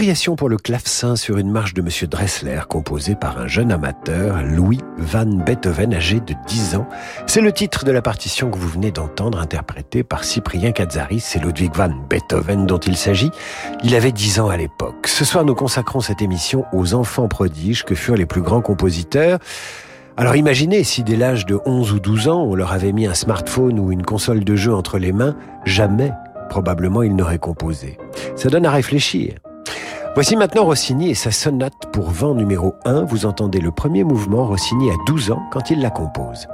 Variation 0.00 0.34
pour 0.34 0.48
le 0.48 0.56
clavecin 0.56 1.14
sur 1.14 1.36
une 1.36 1.50
marche 1.50 1.74
de 1.74 1.82
Monsieur 1.82 2.06
Dressler, 2.06 2.62
composée 2.66 3.14
par 3.14 3.38
un 3.38 3.46
jeune 3.46 3.70
amateur, 3.70 4.42
Louis 4.42 4.80
van 4.96 5.26
Beethoven, 5.26 5.92
âgé 5.92 6.20
de 6.20 6.34
10 6.46 6.76
ans. 6.76 6.88
C'est 7.26 7.42
le 7.42 7.52
titre 7.52 7.84
de 7.84 7.92
la 7.92 8.00
partition 8.00 8.50
que 8.50 8.56
vous 8.56 8.66
venez 8.66 8.92
d'entendre, 8.92 9.38
interprétée 9.38 10.02
par 10.02 10.24
Cyprien 10.24 10.72
Katzaris. 10.72 11.20
C'est 11.20 11.38
Ludwig 11.38 11.74
van 11.74 11.90
Beethoven 12.08 12.64
dont 12.64 12.78
il 12.78 12.96
s'agit. 12.96 13.30
Il 13.84 13.94
avait 13.94 14.10
10 14.10 14.40
ans 14.40 14.48
à 14.48 14.56
l'époque. 14.56 15.06
Ce 15.06 15.26
soir, 15.26 15.44
nous 15.44 15.54
consacrons 15.54 16.00
cette 16.00 16.22
émission 16.22 16.64
aux 16.72 16.94
enfants 16.94 17.28
prodiges 17.28 17.84
que 17.84 17.94
furent 17.94 18.16
les 18.16 18.24
plus 18.24 18.40
grands 18.40 18.62
compositeurs. 18.62 19.38
Alors 20.16 20.34
imaginez 20.34 20.82
si 20.82 21.02
dès 21.02 21.16
l'âge 21.16 21.44
de 21.44 21.60
11 21.66 21.92
ou 21.92 22.00
12 22.00 22.28
ans, 22.28 22.42
on 22.44 22.54
leur 22.54 22.72
avait 22.72 22.92
mis 22.92 23.06
un 23.06 23.12
smartphone 23.12 23.78
ou 23.78 23.92
une 23.92 24.02
console 24.02 24.44
de 24.44 24.56
jeu 24.56 24.72
entre 24.72 24.96
les 24.96 25.12
mains, 25.12 25.36
jamais 25.66 26.10
probablement 26.48 27.02
il 27.02 27.14
n'aurait 27.14 27.38
composé. 27.38 27.98
Ça 28.34 28.48
donne 28.48 28.64
à 28.64 28.70
réfléchir. 28.70 29.34
Voici 30.20 30.36
maintenant 30.36 30.66
Rossini 30.66 31.08
et 31.08 31.14
sa 31.14 31.30
sonate 31.30 31.90
pour 31.94 32.10
vent 32.10 32.34
numéro 32.34 32.74
1. 32.84 33.04
Vous 33.04 33.24
entendez 33.24 33.58
le 33.58 33.70
premier 33.70 34.04
mouvement, 34.04 34.46
Rossini 34.46 34.90
a 34.90 34.94
12 35.06 35.30
ans 35.30 35.40
quand 35.50 35.70
il 35.70 35.80
la 35.80 35.88
compose. 35.88 36.46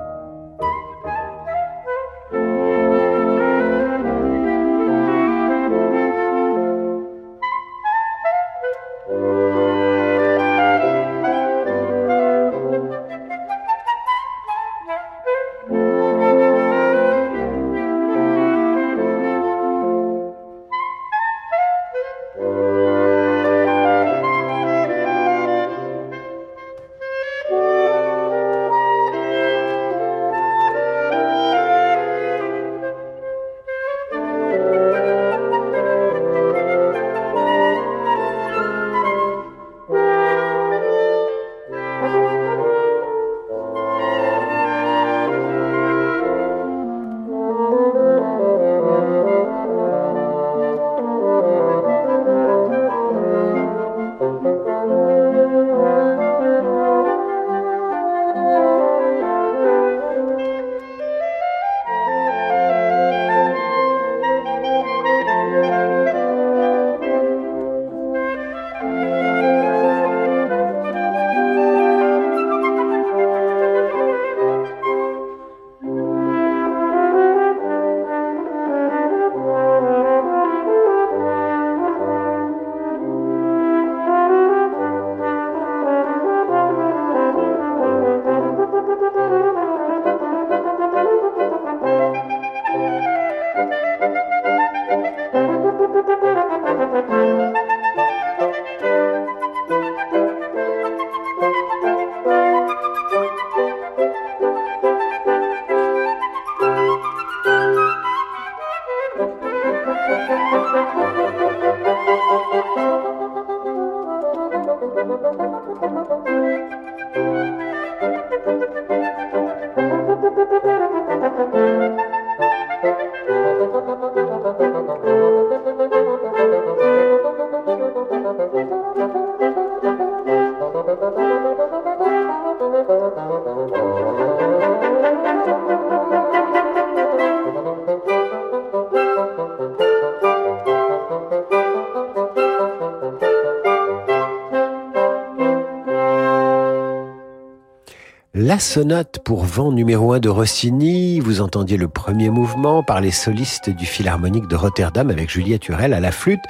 La 148.57 148.61
sonate 148.61 149.19
pour 149.19 149.45
vent 149.45 149.71
numéro 149.71 150.15
1 150.15 150.19
de 150.19 150.31
Rossini, 150.31 151.21
vous 151.21 151.43
entendiez 151.43 151.77
le 151.77 151.89
premier 151.89 152.31
mouvement 152.31 152.83
par 152.83 153.03
les 153.03 153.11
solistes 153.11 153.69
du 153.69 153.85
Philharmonique 153.85 154.49
de 154.49 154.57
Rotterdam 154.57 155.11
avec 155.11 155.29
Juliette 155.29 155.69
Hurel 155.69 155.93
à 155.93 156.01
la 156.01 156.11
flûte. 156.11 156.41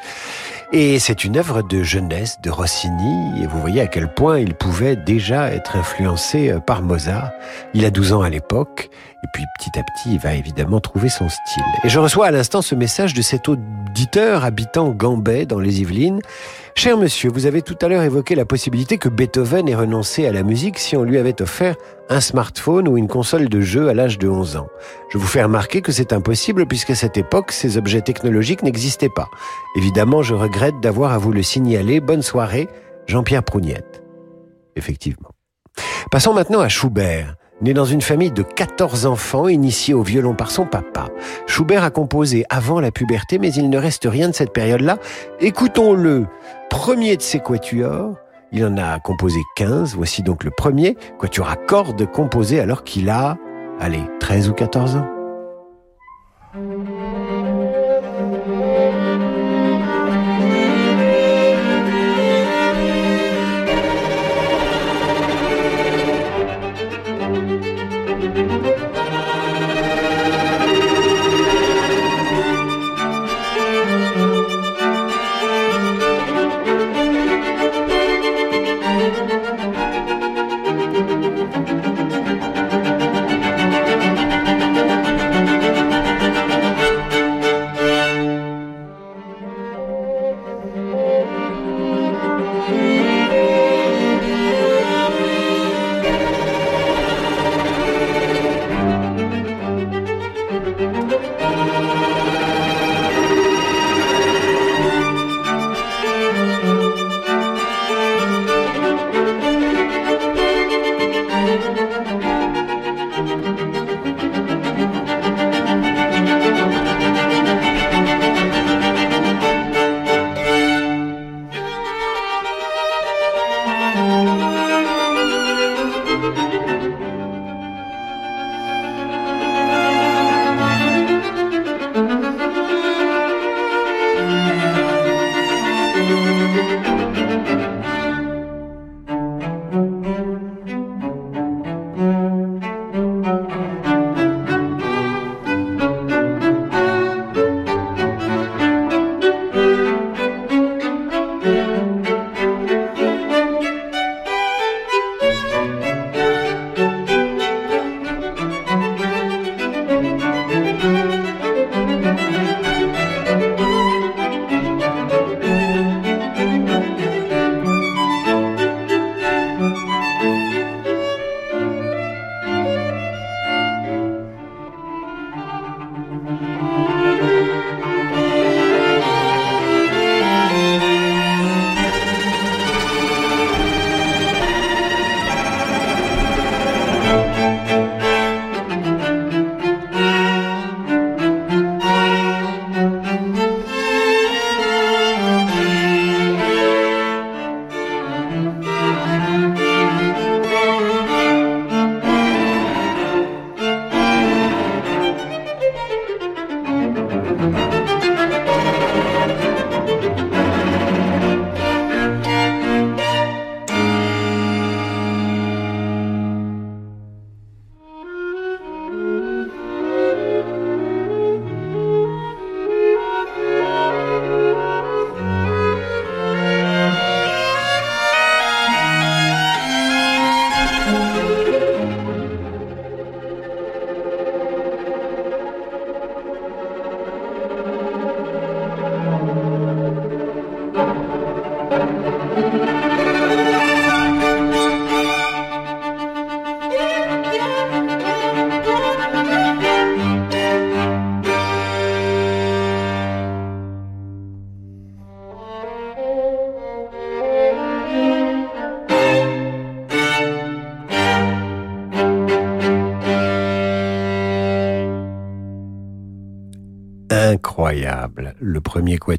Et 0.73 1.01
c'est 1.01 1.25
une 1.25 1.37
œuvre 1.37 1.63
de 1.63 1.83
jeunesse 1.83 2.37
de 2.45 2.51
Rossini, 2.51 3.43
et 3.43 3.49
vous 3.49 3.61
voyez 3.61 3.81
à 3.81 3.89
quel 3.89 4.07
point 4.15 4.39
il 4.39 4.55
pouvait 4.55 4.95
déjà 4.95 5.51
être 5.51 5.75
influencé 5.75 6.51
euh, 6.53 6.61
par 6.61 6.81
Mozart. 6.81 7.33
Il 7.75 7.85
a 7.85 7.91
12 7.91 8.13
ans 8.13 8.23
à 8.23 8.31
l'époque, 8.31 8.89
et 9.25 9.27
puis 9.33 9.43
petit 9.59 9.77
à 9.77 9.83
petit, 9.83 10.13
il 10.13 10.21
va 10.21 10.35
évidemment 10.35 10.79
trouver 10.79 11.09
son 11.09 11.29
style. 11.29 11.65
Et 11.83 11.89
je 11.89 11.99
reçois 11.99 12.27
à 12.27 12.31
l'instant 12.31 12.63
ce 12.63 12.77
message 12.77 13.15
de 13.15 13.23
cet 13.23 13.49
auditeur 13.49 14.45
habitant 14.45 14.91
Gambais 14.91 15.45
dans 15.45 15.59
les 15.59 15.81
Yvelines, 15.81 16.21
Cher 16.79 16.99
monsieur, 16.99 17.31
vous 17.31 17.47
avez 17.47 17.63
tout 17.63 17.77
à 17.81 17.89
l'heure 17.89 18.03
évoqué 18.03 18.35
la 18.35 18.45
possibilité 18.45 18.99
que 18.99 19.09
Beethoven 19.09 19.67
ait 19.67 19.75
renoncé 19.75 20.27
à 20.27 20.33
la 20.33 20.43
musique 20.43 20.79
si 20.79 20.95
on 20.95 21.05
lui 21.05 21.17
avait 21.17 21.41
offert 21.41 21.75
un 22.11 22.21
smartphone 22.21 22.87
ou 22.87 22.99
une 22.99 23.09
console 23.09 23.49
de 23.49 23.63
jeu 23.63 23.89
à 23.89 23.95
l'âge 23.95 24.19
de 24.19 24.29
11 24.29 24.59
ans. 24.59 24.69
Je 25.09 25.17
vous 25.17 25.27
fais 25.27 25.43
remarquer 25.43 25.81
que 25.81 25.91
c'est 25.91 26.13
impossible 26.13 26.67
puisqu'à 26.67 26.95
cette 26.95 27.17
époque, 27.17 27.51
ces 27.51 27.79
objets 27.79 28.03
technologiques 28.03 28.63
n'existaient 28.63 29.09
pas. 29.09 29.31
Évidemment, 29.79 30.23
je 30.23 30.35
regrette 30.35 30.79
d'avoir 30.83 31.13
à 31.13 31.19
vous 31.19 31.33
le 31.33 31.43
signaler. 31.43 32.01
Bonne 32.01 32.21
soirée, 32.21 32.69
Jean-Pierre 33.07 33.43
Prougnette. 33.43 34.03
Effectivement. 34.77 35.31
Passons 36.11 36.35
maintenant 36.35 36.61
à 36.61 36.69
Schubert. 36.69 37.37
Né 37.63 37.73
dans 37.73 37.87
une 37.87 38.03
famille 38.03 38.31
de 38.31 38.43
14 38.43 39.07
enfants, 39.07 39.49
initié 39.49 39.95
au 39.95 40.03
violon 40.03 40.35
par 40.35 40.51
son 40.51 40.67
papa, 40.67 41.07
Schubert 41.47 41.85
a 41.85 41.91
composé 41.91 42.45
avant 42.51 42.81
la 42.81 42.91
puberté, 42.91 43.39
mais 43.39 43.51
il 43.53 43.71
ne 43.71 43.79
reste 43.79 44.07
rien 44.07 44.29
de 44.29 44.35
cette 44.35 44.53
période-là. 44.53 44.99
Écoutons-le, 45.41 46.27
premier 46.69 47.17
de 47.17 47.23
ses 47.23 47.41
quatuors. 47.41 48.15
Il 48.53 48.65
en 48.65 48.77
a 48.77 49.01
composé 49.01 49.41
15, 49.57 49.95
voici 49.95 50.23
donc 50.23 50.45
le 50.45 50.51
premier 50.51 50.97
quatuor 51.19 51.49
à 51.49 51.57
cordes 51.57 52.05
composé 52.11 52.61
alors 52.61 52.85
qu'il 52.85 53.09
a, 53.09 53.39
allez, 53.81 54.03
13 54.21 54.51
ou 54.51 54.53
14 54.53 54.97
ans. 54.97 55.16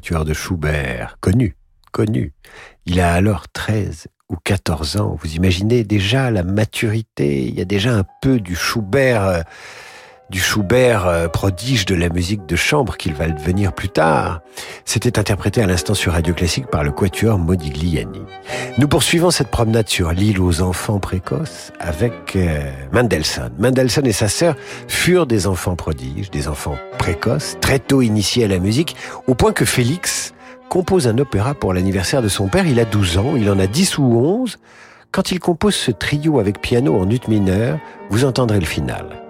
De 0.08 0.32
Schubert, 0.32 1.18
connu, 1.20 1.54
connu. 1.92 2.32
Il 2.86 2.98
a 2.98 3.12
alors 3.12 3.48
13 3.48 4.06
ou 4.30 4.36
14 4.42 4.96
ans. 4.96 5.18
Vous 5.20 5.34
imaginez 5.34 5.84
déjà 5.84 6.30
la 6.30 6.42
maturité, 6.42 7.44
il 7.44 7.54
y 7.54 7.60
a 7.60 7.66
déjà 7.66 7.94
un 7.94 8.04
peu 8.22 8.40
du 8.40 8.56
Schubert 8.56 9.24
euh, 9.24 9.42
du 10.30 10.40
Schubert 10.40 11.06
euh, 11.06 11.28
prodige 11.28 11.86
de 11.86 11.94
la 11.94 12.08
musique 12.10 12.46
de 12.46 12.56
chambre 12.56 12.96
qu'il 12.96 13.14
va 13.14 13.28
devenir 13.28 13.72
plus 13.72 13.88
tard. 13.88 14.40
C'était 14.84 15.18
interprété 15.18 15.62
à 15.62 15.66
l'instant 15.66 15.94
sur 15.94 16.12
Radio 16.12 16.34
Classique 16.34 16.66
par 16.66 16.84
le 16.84 16.90
quatuor 16.90 17.38
Modigliani. 17.38 18.20
Nous 18.76 18.88
poursuivons 18.88 19.30
cette 19.30 19.48
promenade 19.48 19.88
sur 19.88 20.12
l'île 20.12 20.40
aux 20.40 20.60
enfants 20.60 20.98
précoces 20.98 21.72
avec 21.80 22.36
euh, 22.36 22.70
Mendelssohn. 22.92 23.50
Mendelssohn 23.58 24.06
et 24.06 24.12
sa 24.12 24.28
sœur 24.28 24.54
furent 24.86 25.26
des 25.26 25.46
enfants 25.46 25.76
prodiges, 25.76 26.30
des 26.30 26.48
enfants 26.48 26.76
précoces, 26.98 27.56
très 27.60 27.78
tôt 27.78 28.02
initiés 28.02 28.44
à 28.44 28.48
la 28.48 28.58
musique, 28.58 28.96
au 29.26 29.34
point 29.34 29.52
que 29.52 29.64
Félix 29.64 30.34
compose 30.68 31.08
un 31.08 31.16
opéra 31.16 31.54
pour 31.54 31.72
l'anniversaire 31.72 32.20
de 32.20 32.28
son 32.28 32.48
père. 32.48 32.66
Il 32.66 32.78
a 32.80 32.84
12 32.84 33.18
ans, 33.18 33.34
il 33.36 33.50
en 33.50 33.58
a 33.58 33.66
10 33.66 33.98
ou 33.98 34.04
11. 34.04 34.58
Quand 35.10 35.32
il 35.32 35.40
compose 35.40 35.74
ce 35.74 35.90
trio 35.90 36.38
avec 36.38 36.60
piano 36.60 37.00
en 37.00 37.08
ut 37.08 37.20
mineur, 37.28 37.78
vous 38.10 38.26
entendrez 38.26 38.60
le 38.60 38.66
final. 38.66 39.27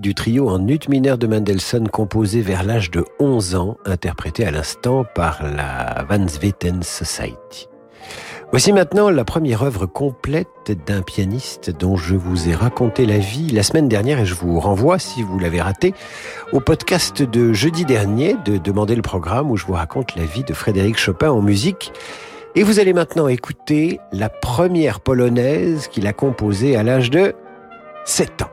Du 0.00 0.14
trio 0.14 0.48
en 0.48 0.66
ut 0.68 0.88
mineur 0.88 1.18
de 1.18 1.26
Mendelssohn 1.26 1.88
composé 1.88 2.40
vers 2.40 2.62
l'âge 2.62 2.90
de 2.90 3.04
11 3.18 3.54
ans, 3.54 3.76
interprété 3.84 4.46
à 4.46 4.50
l'instant 4.50 5.04
par 5.14 5.42
la 5.42 6.04
Van 6.08 6.26
Zweten 6.28 6.82
Society. 6.82 7.68
Voici 8.50 8.72
maintenant 8.72 9.08
la 9.08 9.24
première 9.24 9.62
œuvre 9.62 9.86
complète 9.86 10.72
d'un 10.86 11.02
pianiste 11.02 11.70
dont 11.70 11.96
je 11.96 12.14
vous 12.14 12.48
ai 12.48 12.54
raconté 12.54 13.06
la 13.06 13.18
vie 13.18 13.48
la 13.48 13.62
semaine 13.62 13.88
dernière 13.88 14.20
et 14.20 14.26
je 14.26 14.34
vous 14.34 14.60
renvoie, 14.60 14.98
si 14.98 15.22
vous 15.22 15.38
l'avez 15.38 15.60
raté, 15.60 15.94
au 16.52 16.60
podcast 16.60 17.22
de 17.22 17.52
jeudi 17.52 17.84
dernier 17.84 18.36
de 18.44 18.58
Demander 18.58 18.94
le 18.94 19.02
programme 19.02 19.50
où 19.50 19.56
je 19.56 19.64
vous 19.64 19.72
raconte 19.72 20.16
la 20.16 20.24
vie 20.24 20.44
de 20.44 20.52
Frédéric 20.52 20.98
Chopin 20.98 21.30
en 21.30 21.40
musique. 21.40 21.92
Et 22.54 22.62
vous 22.62 22.78
allez 22.78 22.92
maintenant 22.92 23.26
écouter 23.26 23.98
la 24.12 24.28
première 24.28 25.00
polonaise 25.00 25.88
qu'il 25.88 26.06
a 26.06 26.12
composée 26.12 26.76
à 26.76 26.82
l'âge 26.82 27.10
de 27.10 27.34
7 28.04 28.42
ans. 28.42 28.51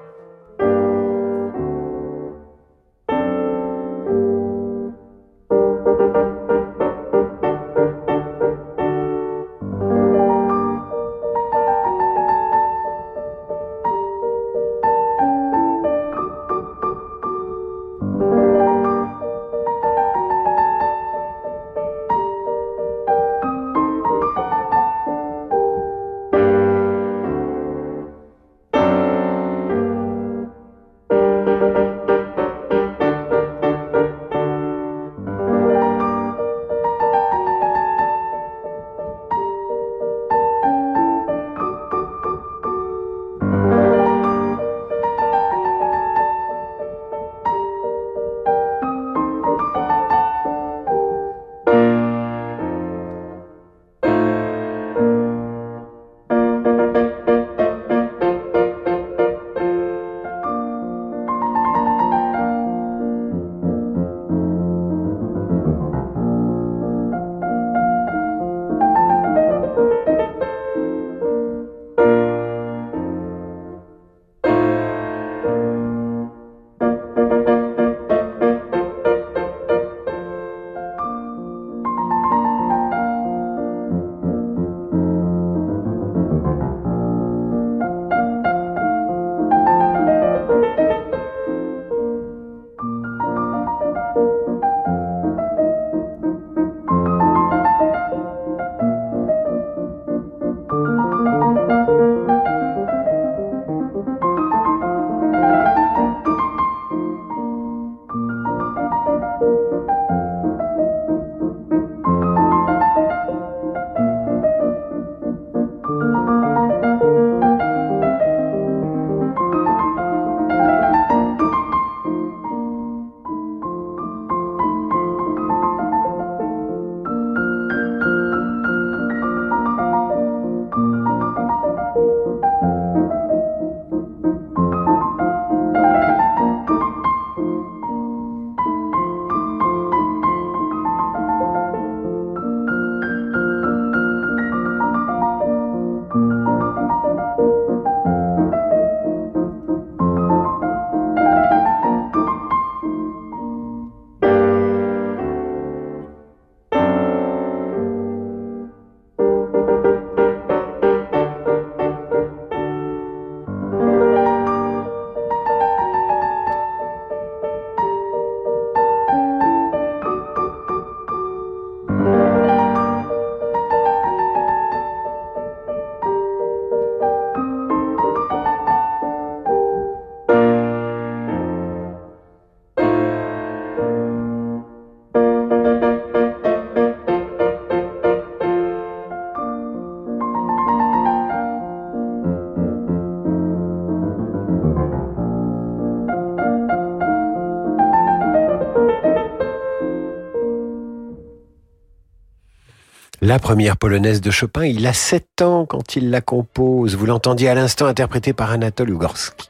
La 203.30 203.38
première 203.38 203.78
polonaise 203.78 204.22
de 204.22 204.32
Chopin, 204.32 204.66
il 204.66 204.88
a 204.88 204.94
7 204.94 205.44
ans 205.44 205.68
quand 205.68 205.96
il 205.96 206.10
la 206.10 206.20
compose. 206.20 206.96
Vous 206.96 207.06
l'entendiez 207.06 207.48
à 207.48 207.54
l'instant 207.54 207.86
interprétée 207.86 208.34
par 208.34 208.50
Anatole 208.50 208.90
Ugorski. 208.90 209.50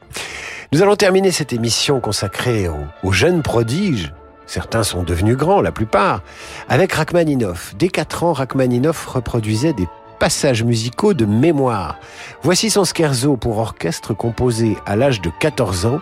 Nous 0.70 0.82
allons 0.82 0.96
terminer 0.96 1.30
cette 1.30 1.54
émission 1.54 1.98
consacrée 1.98 2.68
aux, 3.02 3.12
jeunes 3.12 3.40
prodiges. 3.40 4.12
Certains 4.44 4.82
sont 4.82 5.02
devenus 5.02 5.34
grands, 5.34 5.62
la 5.62 5.72
plupart, 5.72 6.22
avec 6.68 6.92
Rachmaninoff. 6.92 7.74
Dès 7.78 7.88
4 7.88 8.24
ans, 8.24 8.32
Rachmaninoff 8.34 9.06
reproduisait 9.06 9.72
des 9.72 9.88
passages 10.18 10.62
musicaux 10.62 11.14
de 11.14 11.24
mémoire. 11.24 11.98
Voici 12.42 12.68
son 12.68 12.84
scherzo 12.84 13.38
pour 13.38 13.56
orchestre 13.56 14.12
composé 14.12 14.76
à 14.84 14.94
l'âge 14.94 15.22
de 15.22 15.30
14 15.40 15.86
ans. 15.86 16.00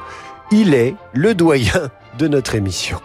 Il 0.50 0.74
est 0.74 0.96
le 1.12 1.32
doyen 1.32 1.90
de 2.18 2.26
notre 2.26 2.56
émission. 2.56 2.98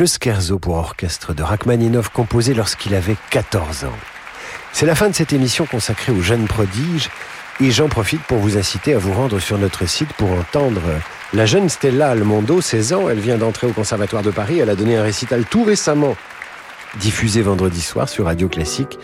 Le 0.00 0.06
scherzo 0.06 0.58
pour 0.58 0.76
orchestre 0.76 1.34
de 1.34 1.42
Rachmaninoff 1.42 2.08
composé 2.08 2.54
lorsqu'il 2.54 2.94
avait 2.94 3.16
14 3.28 3.84
ans. 3.84 3.98
C'est 4.72 4.86
la 4.86 4.94
fin 4.94 5.10
de 5.10 5.14
cette 5.14 5.34
émission 5.34 5.66
consacrée 5.66 6.10
aux 6.10 6.22
jeunes 6.22 6.46
prodiges 6.46 7.10
et 7.60 7.70
j'en 7.70 7.90
profite 7.90 8.22
pour 8.22 8.38
vous 8.38 8.56
inciter 8.56 8.94
à 8.94 8.98
vous 8.98 9.12
rendre 9.12 9.38
sur 9.40 9.58
notre 9.58 9.84
site 9.84 10.10
pour 10.14 10.30
entendre 10.30 10.80
la 11.34 11.44
jeune 11.44 11.68
Stella 11.68 12.08
Almondo, 12.08 12.62
16 12.62 12.94
ans. 12.94 13.10
Elle 13.10 13.20
vient 13.20 13.36
d'entrer 13.36 13.66
au 13.66 13.72
Conservatoire 13.72 14.22
de 14.22 14.30
Paris. 14.30 14.58
Elle 14.58 14.70
a 14.70 14.74
donné 14.74 14.96
un 14.96 15.02
récital 15.02 15.44
tout 15.44 15.64
récemment 15.64 16.16
diffusé 16.98 17.42
vendredi 17.42 17.82
soir 17.82 18.08
sur 18.08 18.24
Radio 18.24 18.48
Classique. 18.48 18.98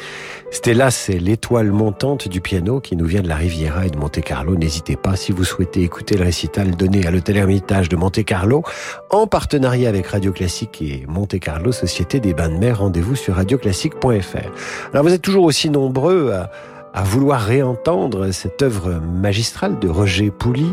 Stella, 0.67 0.91
c'est 0.91 1.21
l'étoile 1.21 1.71
montante 1.71 2.27
du 2.27 2.41
piano 2.41 2.81
qui 2.81 2.97
nous 2.97 3.05
vient 3.05 3.23
de 3.23 3.29
la 3.29 3.37
Riviera 3.37 3.87
et 3.87 3.91
de 3.91 3.97
Monte 3.97 4.21
Carlo. 4.21 4.57
N'hésitez 4.57 4.97
pas, 4.97 5.15
si 5.15 5.31
vous 5.31 5.45
souhaitez 5.45 5.83
écouter 5.83 6.17
le 6.17 6.25
récital 6.25 6.75
donné 6.75 7.07
à 7.07 7.13
l'Hôtel 7.13 7.37
Hermitage 7.37 7.89
de 7.89 7.95
Monte 7.95 8.25
Carlo, 8.25 8.65
en 9.11 9.29
partenariat 9.29 9.89
avec 9.89 10.09
Radio 10.09 10.33
Classique 10.33 10.83
et 10.83 11.05
Monte 11.07 11.39
Carlo, 11.39 11.71
Société 11.71 12.19
des 12.19 12.35
Bains 12.35 12.49
de 12.49 12.57
Mer, 12.57 12.81
rendez-vous 12.81 13.15
sur 13.15 13.37
radioclassique.fr. 13.37 14.91
Alors 14.93 15.05
vous 15.05 15.13
êtes 15.13 15.23
toujours 15.23 15.45
aussi 15.45 15.71
nombreux 15.71 16.33
à, 16.33 16.51
à 16.93 17.05
vouloir 17.05 17.43
réentendre 17.43 18.33
cette 18.33 18.61
œuvre 18.61 19.01
magistrale 19.01 19.79
de 19.79 19.89
Roger 19.89 20.33
Pouli. 20.33 20.73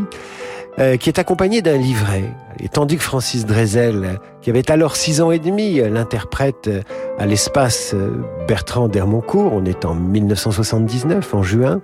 Euh, 0.80 0.98
qui 0.98 1.08
est 1.08 1.20
accompagné 1.20 1.62
d'un 1.62 1.78
livret. 1.78 2.24
Et 2.60 2.68
tandis 2.68 2.98
que 2.98 3.04
Francis 3.04 3.46
Drezel, 3.46 4.20
qui 4.42 4.50
avait 4.50 4.72
alors 4.72 4.96
six 4.96 5.22
ans 5.22 5.30
et 5.30 5.38
demi, 5.38 5.76
l'interprète 5.76 6.68
à 7.20 7.28
l'espace 7.28 7.94
Bertrand 8.48 8.88
d'Hermoncourt, 8.88 9.54
on 9.54 9.66
est 9.66 9.86
en 9.86 9.94
1979, 9.94 11.32
en 11.36 11.44
juin, 11.44 11.82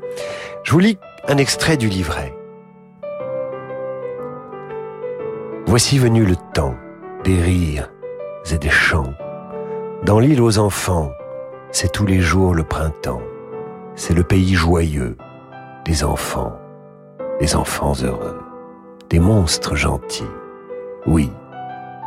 je 0.64 0.72
vous 0.72 0.80
lis 0.80 0.98
un 1.28 1.38
extrait 1.38 1.78
du 1.78 1.88
livret. 1.88 2.34
Voici 5.68 6.00
venu 6.00 6.26
le 6.26 6.36
temps 6.56 6.76
des 7.24 7.40
rires 7.40 7.92
et 8.52 8.58
des 8.58 8.72
chants. 8.72 9.14
Dans 10.04 10.18
l'île 10.20 10.42
aux 10.42 10.58
enfants, 10.58 11.12
c'est 11.72 11.92
tous 11.92 12.08
les 12.08 12.22
jours 12.22 12.56
le 12.56 12.64
printemps. 12.64 13.22
C'est 13.94 14.16
le 14.16 14.24
pays 14.24 14.56
joyeux 14.56 15.16
des 15.86 16.04
enfants, 16.04 16.58
des 17.40 17.56
enfants 17.56 17.94
heureux 18.02 18.49
des 19.10 19.20
monstres 19.20 19.76
gentils. 19.76 20.24
Oui, 21.08 21.32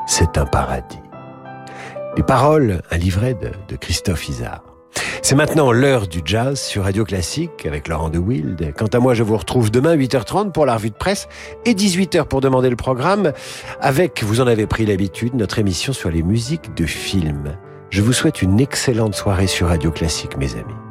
c'est 0.06 0.38
un 0.38 0.46
paradis. 0.46 1.00
Les 2.16 2.22
paroles, 2.22 2.82
un 2.90 2.96
livret 2.96 3.34
de, 3.34 3.76
Christophe 3.76 4.28
Isard. 4.28 4.62
C'est 5.22 5.34
maintenant 5.34 5.72
l'heure 5.72 6.06
du 6.06 6.20
jazz 6.24 6.60
sur 6.60 6.84
Radio 6.84 7.04
Classique 7.04 7.64
avec 7.64 7.88
Laurent 7.88 8.10
de 8.10 8.18
Wild. 8.18 8.74
Quant 8.76 8.86
à 8.86 8.98
moi, 8.98 9.14
je 9.14 9.22
vous 9.22 9.36
retrouve 9.36 9.70
demain 9.70 9.96
8h30 9.96 10.52
pour 10.52 10.66
la 10.66 10.74
revue 10.74 10.90
de 10.90 10.94
presse 10.94 11.28
et 11.64 11.74
18h 11.74 12.24
pour 12.24 12.40
demander 12.40 12.70
le 12.70 12.76
programme 12.76 13.32
avec, 13.80 14.22
vous 14.22 14.40
en 14.40 14.46
avez 14.46 14.66
pris 14.66 14.84
l'habitude, 14.84 15.34
notre 15.34 15.58
émission 15.58 15.92
sur 15.92 16.10
les 16.10 16.22
musiques 16.22 16.74
de 16.74 16.86
films. 16.86 17.56
Je 17.90 18.02
vous 18.02 18.12
souhaite 18.12 18.42
une 18.42 18.60
excellente 18.60 19.14
soirée 19.14 19.46
sur 19.46 19.68
Radio 19.68 19.90
Classique, 19.90 20.36
mes 20.36 20.52
amis. 20.52 20.81